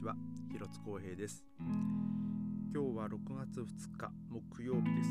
[0.00, 0.16] ちは。
[0.50, 1.44] 広津光平です。
[1.58, 3.66] 今日は6月2
[3.98, 5.10] 日木曜日です、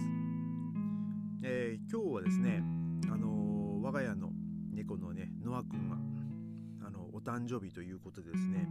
[1.44, 2.64] えー、今日はですね
[3.12, 4.32] あのー、我が家の
[4.74, 5.98] 猫のねノアくんが
[6.88, 8.68] あのお誕生日ということでですね、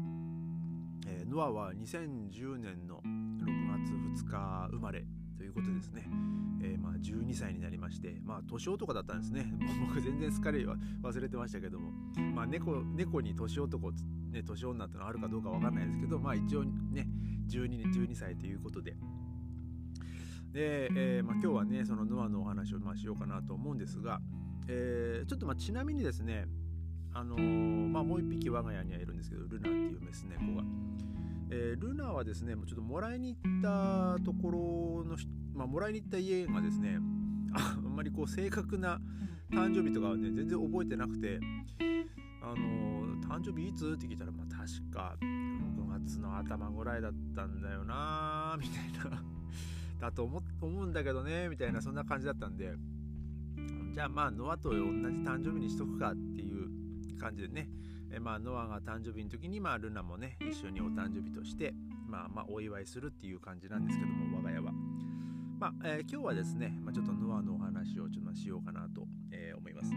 [1.07, 3.45] えー、ノアは2010年の6
[4.17, 5.05] 月2日生まれ
[5.37, 6.09] ということですね、
[6.63, 9.53] えー、まあ12歳になりましてまあ年男だったんですね。
[9.89, 11.93] 僕全然すっかり忘れてましたけども。
[12.35, 13.93] まあ猫猫に年男
[14.31, 17.09] ね年女ってのはあるかどうかわかんないですけどまあ一応ね
[17.49, 18.97] 12 12歳ということで。
[20.53, 24.21] で、えー、まあ、今日はねそのノアのお話をまあしようかなと思うんですが、
[24.67, 26.47] えー、ちょっとまあちなみにですね
[27.13, 30.65] あのー、まあ、もう一匹我が家にはいるんですけどルナっていうメス猫が。
[31.51, 35.17] えー、ルナはですね、ちょっともらいに行ったところの、
[35.59, 37.01] まあ、もらいに行った家がですね、
[37.53, 39.01] あんまりこう正確な
[39.51, 41.41] 誕生日とかはね、全然覚えてなくて、
[42.41, 43.95] あのー、誕生日いつ？
[43.97, 49.21] って聞いたら、まあ、確か6月の頭ぐらいだったんだよなみたいな。
[49.99, 52.77] だと思思うんだけどねみたいなそんな感じだったんで。
[53.93, 57.69] じゃあまあノアと同じ誕生日にしとくかっていう感じでね。
[58.11, 61.75] えまあ、ノアが誕生日の時に、まあ、ルナもね一緒にお誕生日として、
[62.07, 64.73] まあ、まあお祝いするっていう感じなんですけども我が家は。
[65.59, 69.93] まあえー、今日はですね、まあ、ちょっとノアのお話をちょっとしようかなと、えー、思います。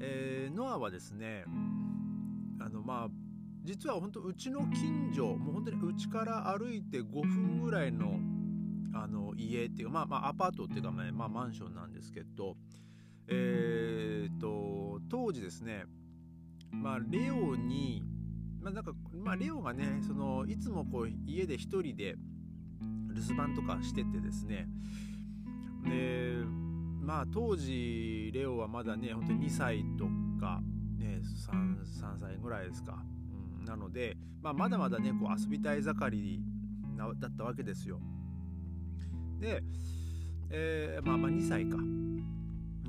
[0.00, 1.44] えー、ノアはですね
[2.60, 3.08] あのまあ
[3.62, 8.18] 実は本当うちの近所もう本当にうちから歩いて5分ぐらいの
[8.94, 12.56] あの家っていうか、まあ、まあアパートっていうか、まあ、マンションなんですけど
[13.28, 15.84] えー、っと当時ですね
[16.72, 18.02] まあ、レオに、
[18.60, 22.16] まあ、なんか、まあ、レオがね、その、いつもこう、家で一人で
[23.14, 24.68] 留守番とかしててですね、
[25.84, 26.44] で、
[27.00, 30.04] まあ、当時、レオはまだね、本当に2歳と
[30.40, 30.60] か、
[30.98, 33.02] ね、3, 3歳ぐらいですか。
[33.58, 36.42] うん、なので、まあ、まだまだね、こう遊びたい盛り
[37.18, 38.00] だったわけですよ。
[39.38, 39.62] で、
[40.50, 41.78] えー、まあまあ2歳か。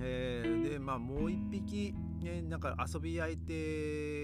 [0.02, 4.24] えー、で、まあもう1匹、ね、なんか遊び相手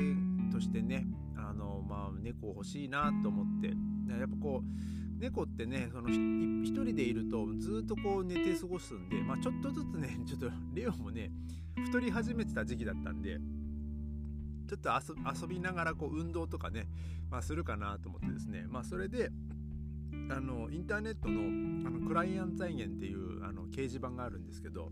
[0.52, 11.32] としてねあの、まあ、猫欲しいなと思ってやっぱこう猫ってねその一人でいるとずっとこう寝て過ごすんで、まあ、ちょっとずつね ちょっとレオもね
[11.86, 13.40] 太り始めてた時期だったんで
[14.68, 14.92] ちょっと
[15.42, 16.88] 遊びながらこう運動とかね、
[17.32, 19.32] まあ、するかなと思ってですね、まあ、それで
[20.30, 24.92] あのインターネットのあのクライアント財源っていうあの掲示板があるんですけど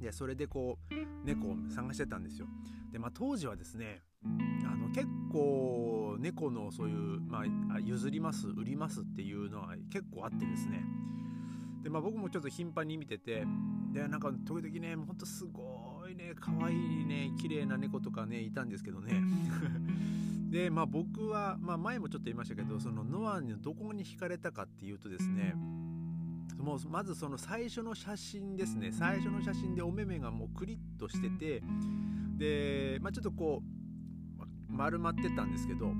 [0.00, 2.46] でそれでこう猫を探してたんですよ。
[2.90, 7.44] でまあ当時はですねあの結構猫のそういう、ま
[7.74, 10.84] あ、譲ります売りますっていうのは結構あってですね。
[11.82, 13.44] でまあ僕もちょっと頻繁に見てて
[13.92, 19.20] でなんか時々ねほんとすごいね可愛いね綺麗な猫とかねいたんですけどね。
[20.50, 25.54] でまあ僕は、まあ、前もちょっと言いましたけどそのノアにどこに惹かれたかっていうとですね
[26.58, 28.92] もうまずその最初の写真ですね。
[28.92, 31.62] 最初の写真でお目目がもうクリッとしてて
[32.36, 33.81] で、まあ、ちょっとこう
[34.72, 35.92] 丸まってたんですけど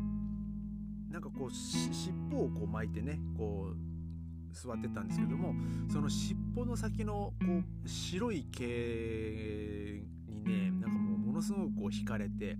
[1.11, 5.55] なんかこう尻尾をこう巻いてねこう座ってたんですけども
[5.91, 7.47] その尻尾の先のこ
[7.85, 8.65] う白い毛
[10.29, 12.57] にねなんかもうものすごくこう惹かれて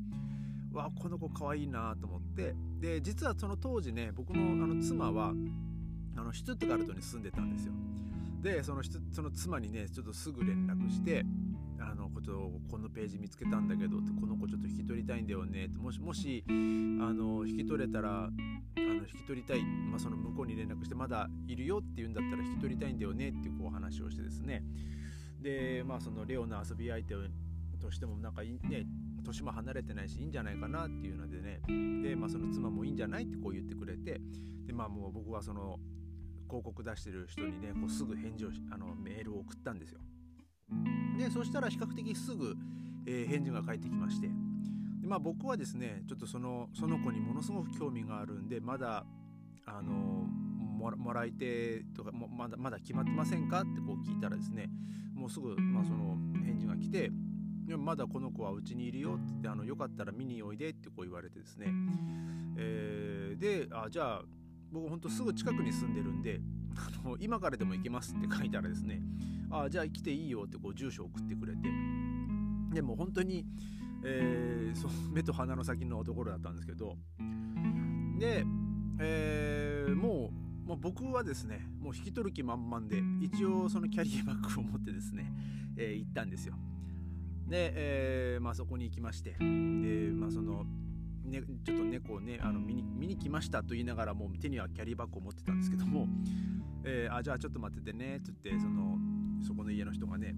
[0.73, 5.33] わこの子かわいいなと思ってで実はその当時ね僕のあの妻は
[6.17, 7.73] あのシュトゥットガルトに住んでたんですよ。
[8.43, 11.25] でそのその妻にねちょっとすぐ連絡して
[12.23, 15.67] とこのページ見つけたんだけどってこの子ちょっと引き取りたいんだよね。
[15.67, 18.31] ってもしもしあの引き取れたらあ
[18.77, 24.63] の引き取りたい、まあ、その向こうに連絡してまだいるよって言うんだったら引き取りたいんだよねっていうこう話をしてですね。
[25.41, 27.15] でまあそのレオの遊び相手
[27.81, 28.87] としてもなんかね
[29.25, 31.61] 年も離れてないしいいんじゃないかなっていうのでね。
[32.03, 34.21] でまあその妻もいいんじゃないってこう言ってくれて。
[34.67, 35.79] でまあもう僕はその
[36.49, 40.01] 広告出してる人にねこうすぐ返事をあのメールを送ったんですよ。
[41.19, 42.57] でそしたら比較的すぐ、
[43.07, 44.29] えー、返事が返ってきまして。
[45.01, 49.05] でまあ僕はですねちょっとそのその子にものすごく興味があるんでまだ
[49.67, 50.27] あの
[50.79, 53.61] もらい手とかもまだまだ決まってませんか？
[53.61, 54.69] ってこう聞いたらですね
[55.15, 57.11] もうすぐ、まあ、その返事が来て
[57.67, 61.67] でもまだこの子はうちにいるよってってあのよかったら見においでってこう言われてですね、
[62.57, 64.23] えー、であじゃあ
[64.73, 66.41] 僕ほんとすぐ近くに住んでるんで
[66.77, 69.01] あの今からでも行けますって書いたらですね
[69.51, 71.69] あじゃあ来ていいよってこう住所送ってくれて。
[72.73, 73.45] でも本当に、
[74.05, 76.97] えー、そ目と鼻の先のところだったんですけど。
[78.19, 78.45] で、
[78.99, 80.31] えー、も
[80.65, 85.31] う、まあ、僕はですねもう引き取る気満々で一応そのキャリアバッグを持ってですね、
[85.77, 86.55] えー、行ったんですよ。
[87.47, 89.33] で、えーまあ、そこに行きまして。
[89.33, 89.37] で、
[90.15, 90.65] まあ、その
[91.25, 96.07] ね、ちょっと猫をねあの見に見に来ましたと言いながらもう手にはキャリーバッグを持ってたんですけども、
[96.85, 98.99] えー、あじゃあちょっと待っててねって言ってその
[99.47, 100.35] そこの家の人がね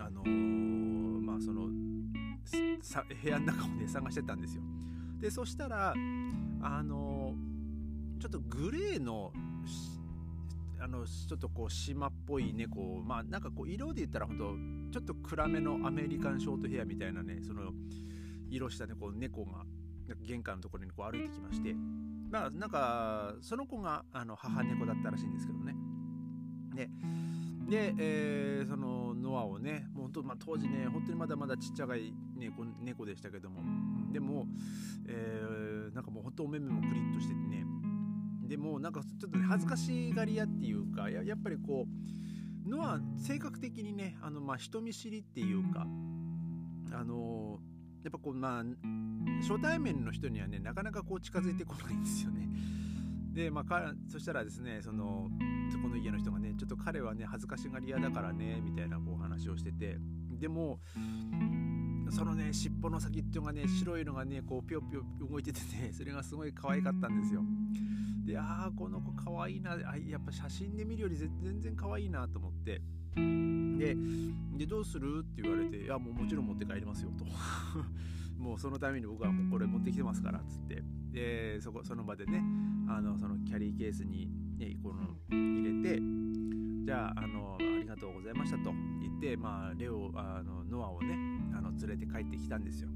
[0.00, 4.62] あのー、まあその部屋の中をね探してたんですよ。
[5.20, 5.94] でそしたら
[6.62, 9.32] あのー、ちょっとグレーの
[10.80, 17.70] あのちょっとこう島っぽい猫をまあなんかこう色で言ったら本当ちょっと暗めのアメリカンショートヘアみたいなねその
[18.50, 19.64] 色したねこう猫が
[20.22, 21.74] 玄関のところにこう歩いてきまして
[22.30, 25.76] まあなんかその子があの母猫だったらしいんですけどね。
[26.74, 26.88] で
[27.68, 33.62] で、えー、そのノアをねもう本当、まあ、当時ね本当にまだまだちっちゃい猫猫でしたけども。
[34.12, 34.46] でも、
[35.06, 37.64] えー、なんかもう本当お目目もクリッとしててね。
[38.48, 41.86] でもなんかちょっとね恥ずかしがり屋っていうかややっぱりこ
[42.66, 45.86] うのは性格的にねあのまあ人見知りっていうか
[46.92, 47.60] あの
[48.02, 48.64] やっぱこうまあ
[49.40, 52.48] 初対面の人にはねなかなかこう近づいてこないんですよね。
[53.32, 55.30] でまあそしたらですねその
[55.70, 59.98] そこの家の人がねちょっと彼はね恥ずかしがり屋だからねみたいなこう話をしてて
[60.38, 60.80] でも
[62.10, 67.42] そのね尻尾の先っていうのがね白いのがねこうぴょぴょ動いててね それがすごい可愛かったんですよ。
[68.24, 72.82] でああこの子可愛いなあやっぱ写真で見るより全然可愛いなと思って
[73.14, 73.96] で
[74.56, 77.24] でどうするって言われて「いやもうもちろん持って帰りますよ」と。
[78.38, 80.82] もうそのために僕はもうこれ持ってきてますからっつって。
[81.12, 82.42] でそこその場でね
[82.88, 86.02] あのそのキャリーケースに、ね、この入れて
[86.84, 88.72] じゃああのありがとうございましたと。
[89.00, 91.14] 言って、まあ、レオあのノアをね
[91.54, 92.88] あの連れて帰ってきたんですよ。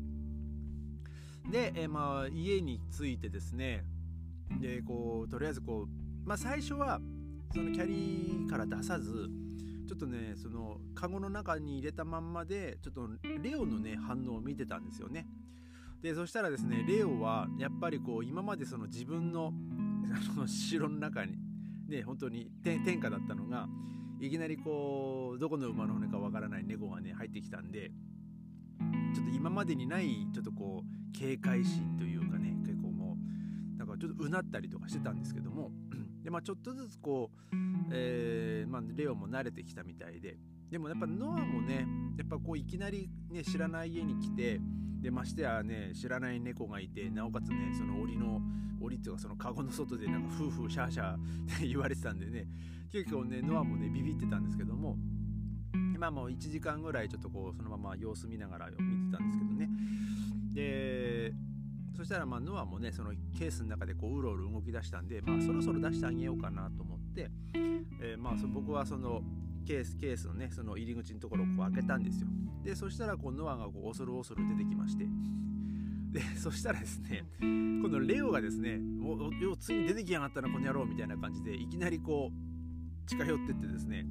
[1.50, 3.84] で、えまあ、家に着いてですね
[4.60, 7.00] でこうとりあえずこう、まあ、最初は
[7.52, 13.08] そのキャリーから出さずょっとねそのカゴの中に入れたまんまでちょっと
[13.43, 15.26] レオのね反応を見てたんですよね。
[16.02, 19.52] でそしたらですねレオはやっぱりこう今までその自分の
[20.12, 21.37] あの城の中に
[21.88, 23.66] ね本当に天下だったのが
[24.20, 27.90] いきなりこうどこの馬の骨かわからない猫がね入ってきたんで
[29.14, 33.16] ちょっと今までにないちょっとこう警戒心というかね結構も
[33.75, 35.70] うなんかちょっとうなったりとかしてたんですけども
[36.26, 37.56] でまあちょっとずつこう、
[37.93, 40.37] えーまあ、レオも慣れてきたみたいで。
[40.69, 41.87] でもやっぱノアもね
[42.19, 44.61] やっぱこういきなりね知らない家に来て
[45.00, 48.40] でましてやね知らない猫がいてなおかつねその檻の
[48.81, 52.49] 檻っていうかそのカゴの外でなんか夫婦シャーシャー言われてたんでね。
[52.90, 54.96] 結構ねノアもねビビってたんですけども。
[55.96, 58.73] まあもう1時間ぐらいちょっとこうそのまま様子見ながら見
[59.12, 59.70] てたんですけどね。
[60.52, 61.32] で
[61.96, 67.31] そしたらまあノアもねそのケースの中でこううろうろ動き出したんで、まあ、そろそろ出してあげようかなと思って、
[68.02, 69.22] えー、まあそ僕はその
[69.66, 72.28] ケースケースのねその入り口のところをこう開けたんですよ。
[72.62, 75.06] でそしたらこうノアがこう恐る恐る出てきまして。
[76.12, 84.06] でそしたらですねこのレオがですねもうついに出てきやがったなこの野郎みたいな感じでいきなりこう近寄ってってですね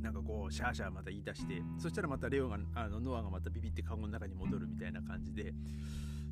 [0.00, 5.52] なんかこうシャーシャーまた言い出してそしたらまたレオがあのノアがまたビビってカゴの中に戻るみたいな感じで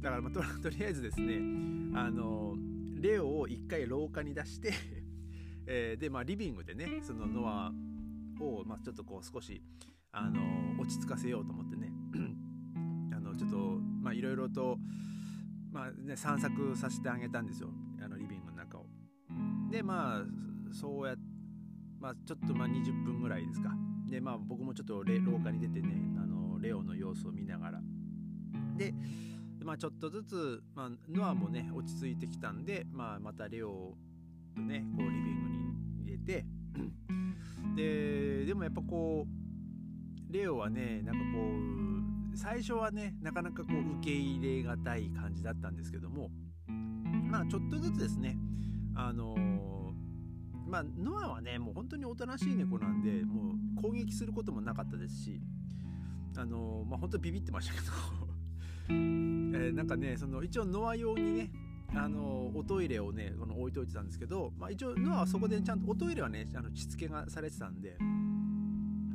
[0.03, 1.37] だから、まあ、と とりあえずですね
[1.95, 2.57] あの
[3.01, 4.73] レオを一回廊下に出して
[5.65, 7.73] えー、でまあリビングでねそのノア
[8.41, 9.63] を、まあ、ちょっとこう少し
[10.11, 11.93] あの落ち着かせようと思ってね
[13.15, 14.79] あのちょっとまあいろいろと
[15.71, 18.87] まあね散策させてあげたんですよあのリビングの中を。
[19.71, 20.27] でまあ
[20.73, 21.17] そうや
[22.01, 23.73] まあちょっとまあ20分ぐらいですか。
[24.11, 27.83] でまあ僕もちょっと廊下に出てねあのレオの様子を見ながら
[28.77, 28.95] で
[29.63, 33.95] まあ、ちょっとずつ、まあ、ノアもね落ち着いてきたんで、まあ、またレオ
[34.55, 36.45] とねこうリビングに入れて。
[37.75, 41.39] ででもやっぱこうレオはねなんかこ
[42.35, 46.31] う最初はねなかなかこう受け入れがたい感じだったんですけども
[47.31, 48.37] まあちょっとずつですね
[48.95, 55.41] あのー、まあノアはねもう本当におとなしい猫なんでもう攻撃することもなかったですし
[56.37, 58.32] あのー、まあ本当ビビってましたけど
[58.89, 61.51] えー、なんかねその一応ノア用にね
[61.95, 68.03] あのおトイレをねこの置いといてたんですけど、まあ、一応ノアはそこでちゃんとおトイレはねあのしつけがされてたんであ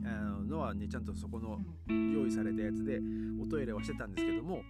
[0.08, 3.00] のノアはねちゃんとそこの用意されたやつで
[3.42, 4.62] おトイレはしてたんですけども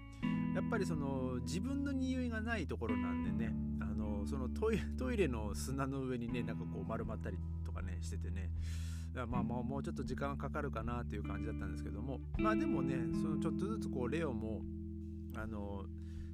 [0.56, 8.50] やっぱりその自分の匂いがないところなんでねあのそのトイレの砂の上にねなんかこう丸まったりとかねしててね
[9.14, 14.62] まあまあもうちょっと時間かかるかなっていう感じだったんですけどもまあでもねそのちょっとずつこうレオも
[15.38, 15.86] あの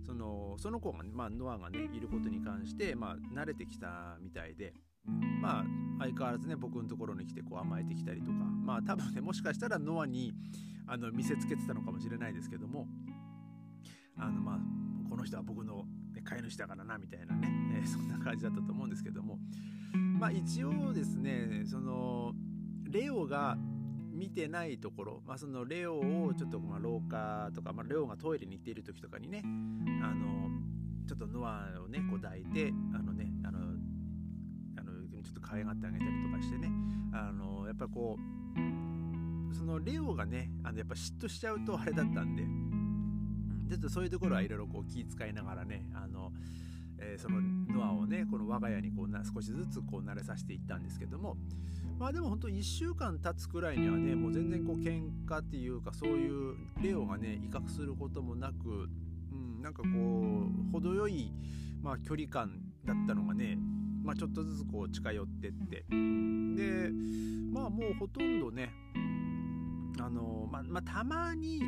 [0.06, 4.74] そのその子が、ねまあ、ノアがねいることに関して、まあ、慣れてきたみたいで
[5.42, 5.64] まあ
[6.00, 10.34] 相変わらずね僕のところに来てこう甘えてきたりとかまあ多分ねもしかしたらノアに
[10.88, 12.88] あの見せつけてたのかもしれないですけども
[14.18, 14.60] あのまあ
[15.10, 15.86] この人は僕の、
[16.24, 19.38] 飼い主だからなみたいなね、えー、そんな感じだったと思うんですけども
[19.94, 22.32] まあ一応ですねその
[22.90, 23.58] レオが
[24.14, 29.42] 見てないところ、まあ、そのレオをちょっとまあ廊下とか、まあ、レオがトイレに行っている時とかにね
[30.04, 30.50] あの
[31.08, 33.60] ちょっとノアをねこう抱いてあのねあの
[34.78, 34.92] あの
[35.24, 36.70] ちょっと可愛がってあげたりとかしてね
[37.12, 38.18] あのやっぱこ
[39.52, 46.32] うそのレオがねあのやっぱ嫉妬しちゃうとあれだったんで、うん、ちょっとそういうところはいろいろこう気遣いながらねあの
[47.00, 51.36] えー、そのノアをねこの我が家にこうな少しずつこう慣れさせていったんですけども
[52.00, 58.90] まあでも本当1週間経つくらいにはねもう全然こう喧嘩っていうかそういうレオがね威嚇することもなく、
[59.32, 61.32] うん、なんかこう程よい、
[61.82, 63.58] まあ、距離感だったのがね、
[64.04, 65.86] まあ、ちょっとずつこう近寄ってって。
[65.90, 66.92] で
[67.52, 68.72] まあもうほとんどね
[70.00, 71.62] あのまあ、まあ、たまに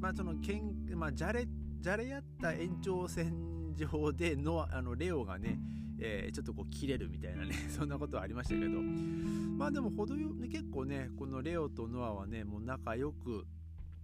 [0.00, 1.46] まあそのけん、まあ、じゃれ
[1.80, 5.58] じゃれ合った延長線上でのあのレオがね、
[6.04, 8.80] えー、ちょっとこう切れるみたいなね そんなことはありましたけど。
[8.82, 13.46] まあでも程よ結構ねこのレオとノアはねもう仲良く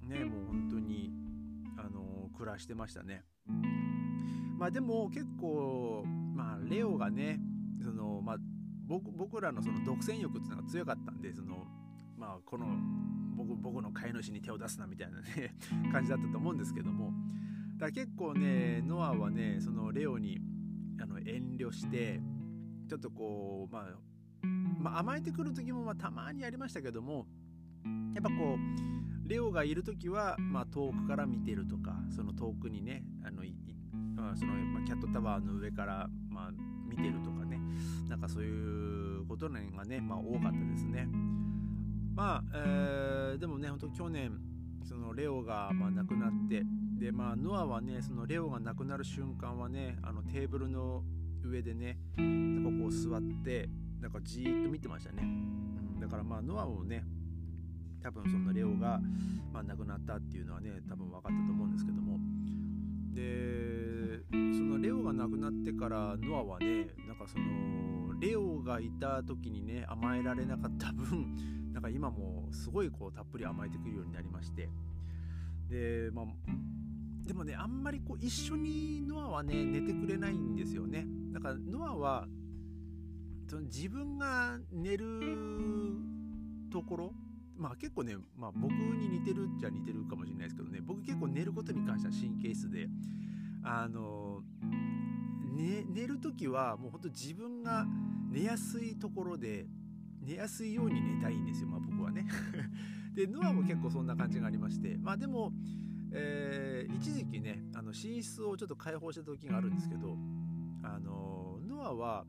[0.02, 1.12] ねもう本当に
[1.76, 3.24] あのー、暮らしてましたね。
[4.56, 7.40] まあでも結構まあレオがね
[7.82, 8.38] そのまあ
[8.86, 11.66] 僕僕らのその独占欲っていうのが強かったんでその
[12.16, 12.66] まあこの
[13.36, 15.56] 僕僕の飼い主に手を出すなみたいなね
[15.92, 17.12] 感じだったと思うんですけども。
[17.78, 20.40] だ結構ねノアはねそのレオに
[21.00, 22.20] あの遠慮して
[22.88, 23.84] ちょっとこう、まあ、
[24.78, 27.26] まあ甘えてくる時もまたまにありましたけども
[28.14, 33.44] やっぱこうレオがいる時は、まあ、遠くから見てるとかその遠くにねあの
[34.18, 34.52] まあ、その、
[34.84, 36.50] キャットタワーの上から、まあ、
[36.88, 37.60] 見てるとかね
[38.08, 41.08] なんかそういうことがね、まあ、多かったですね。
[42.14, 44.40] まあ、えー、でもね本当去年
[44.82, 46.64] そのレオがまあ亡くなって
[46.98, 51.02] でまあノアはねそのレオが亡くなる瞬間はねあのテーブルの
[51.44, 53.68] 上でねなんかこう座って
[54.00, 57.04] なんかじーっと見てましたね、うん、だからまあノアもね
[58.02, 59.00] 多分そのレオが、
[59.52, 62.18] まあ、亡くなったっていうのはね多分分かったと思うんですけども。
[63.14, 71.34] でそのレオが亡くなってからノアはねなんかそのレオがいた時にね甘えられなかった分
[71.72, 74.68] なんか今もすごいこうたっぷり甘えてくるようになりまして。
[75.68, 76.26] でまあ
[77.28, 81.06] でもねあんまりこう一緒にノアはね寝てくれないんですよね。
[81.30, 82.26] だからノアは
[83.46, 85.06] その自分が寝る
[86.72, 87.12] ところ
[87.58, 90.80] まあ結構ね、まあ、僕に似てるっちゃ似てるかもしれないですけどね。
[90.80, 92.88] 僕結構寝ることに関しては神経質で
[93.62, 94.40] あの、
[95.54, 97.84] ね、寝る時はもうほんと自分が
[98.30, 99.66] 寝やすいところで
[100.22, 102.26] 寝やすいように寝たいんですよ、まあ、僕はね。
[103.14, 104.96] でノアも結構そんな感じがありまして。
[104.96, 105.52] まあでも
[106.12, 110.16] えー、一時期ねあの寝室をちょっと開放した時があるんですけど
[110.82, 112.24] あのノアは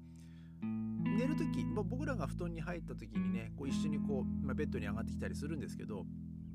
[0.62, 6.06] 寝る時、まあ、僕らが布団に入った時にねこう一緒にこう、まあ、ベッドに上がってきたりするんですけど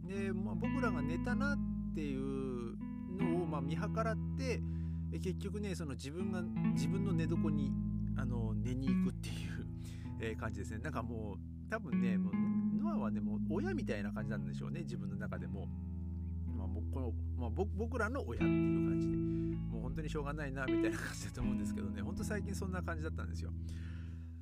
[0.05, 2.77] で、まあ、僕らが寝たなっていう
[3.17, 4.61] のを、ま、見計らって
[5.13, 6.43] 結局ねその自分が
[6.75, 7.73] 自分の寝床に
[8.17, 15.69] あの寝に行くっていう、感じですねなんかもう多分ねもうノアはねもう親みたいな感じなんでしょうね自分の中でも。
[16.93, 19.17] この、まあ、僕らの親っていう感じで
[19.75, 22.03] もう本当にしょうがないなみたいな感じだと思うんですけどね。
[22.03, 22.17] ほん。
[22.17, 23.51] と最近そんな感じだったんですよ。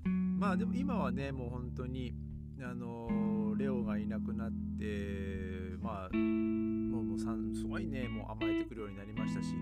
[0.05, 2.15] まあでも今はねもう本当に
[2.61, 9.55] あのレオがいなくなってまあもうもうすごいねもう甘えてくるようになりましたし。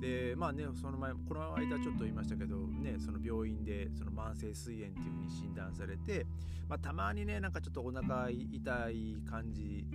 [0.00, 6.26] でまあねその前この間ちょっと言いましたけどねその病院でその慢性膵炎っていう風に診断されて、
[6.68, 9.86] まあ、たまにねなんかちょっとお腹痛い感じ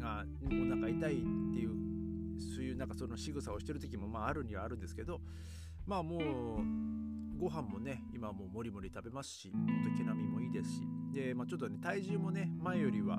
[0.00, 1.16] がお腹痛いっ
[1.52, 1.70] ていう
[2.40, 5.20] そういうなんかその仕草をしてる時もまああるにはあるんですけど
[5.86, 6.20] まあもう
[7.38, 13.18] ご飯もね今もうもりもり食べますし本当毛並みもいいですしで、まあ、ちょっとね体重もね前よりは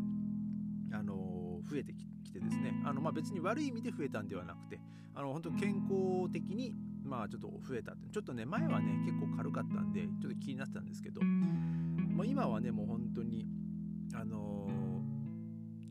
[0.93, 4.79] あの増えてきてですねあの、まあ、別に悪い意味で増えたんではなくて
[5.15, 6.73] あの本当健康的に
[7.03, 13.47] まあちょっと増えたってちょっとね前はね結構軽かったんでちょっと気になってたんですけど、まあ、今はねもう本当に
[14.13, 14.60] あの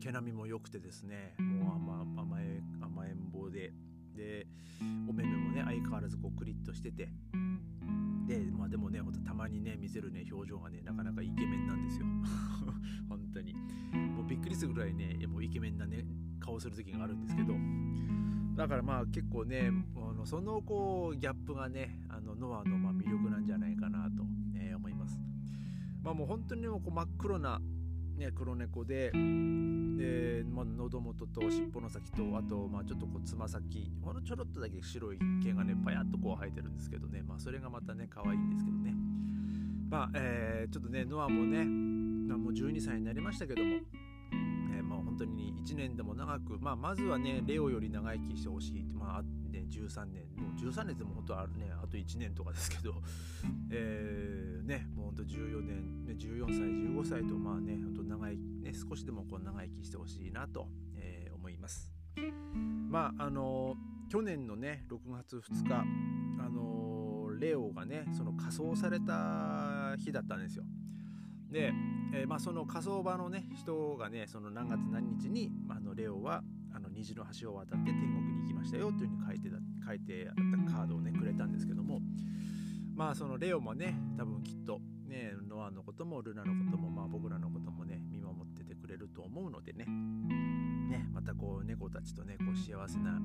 [0.01, 3.71] 毛並みも良くてですねもう甘甘え甘えん坊で。
[4.15, 4.45] で
[5.07, 7.07] お目目もね相変わらずこうクリッとしてて。
[8.27, 12.05] でまあでもねたまにね見せるね表情がねなかなかイケメンなんですよ。
[13.07, 13.53] 本当に。
[13.53, 16.03] もうびっくりするぐらいねもうイケメンなね
[16.39, 17.53] 顔する時があるんですけど。
[18.55, 24.23] だからまあ結構ねあのそのこうギャップがねあのノアのま魅力なんじゃないかなと、
[24.55, 25.19] えー、思います。
[26.03, 27.61] まあもう本当にもうこう真っ黒な
[28.21, 37.23] ね、黒猫でで、ま、喉元と尻尾の先とあとまあちょっとこうつま先ほんのちょろっとだけ白い毛がねパヤッとこう生えてるんですけどね。
[37.27, 38.93] まあそれがまたね可愛いんですけどね。
[39.89, 43.79] まあ、えー、ちょっとねノアもね、まあ、もう12歳になりましたけども、
[44.31, 53.01] えー、まあ本当に1年でも長く、まあ、まずはねレオより長生きしてほしいまあね13年もう13年でも本当はねあと1年とかですけど。
[53.69, 61.93] えー、ねもう本当14年、ね、14歳15歳とまあね本当長生きね少しでもこう長生きしてほしいなと、えー、思います。
[62.89, 63.75] まああの
[64.09, 65.85] 去年のね6月2日
[66.43, 70.65] あのレオがねその仮装された日だったんですよ。
[71.49, 71.73] で、
[72.13, 76.43] えー、まあ、その火葬場のね人がねその何月何日に、まあ、のレオは
[76.91, 79.57] 虹の橋を渡って天国に行きましたよというふうに書いてた
[79.87, 81.99] 書いてあったカードをねくれたんですけども
[82.95, 93.19] まあそのレオもね多分きっとねノアのこともルナのこともまあ僕らのこともね見守っててくれると思うのでねねまたこう猫たちとねこう幸せな、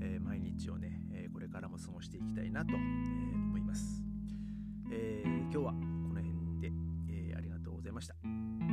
[0.00, 2.78] えー、毎日をね、えー、これからも過ごしていきたいなと、えー、
[3.34, 4.02] 思います、
[4.90, 5.78] え今日はこ
[6.14, 6.70] の辺で、
[7.08, 8.65] えありがとうございました。